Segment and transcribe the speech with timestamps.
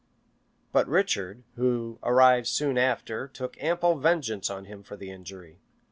[0.71, 5.59] But Richard, who arrived soon after, took ample vengeance on him for the injury.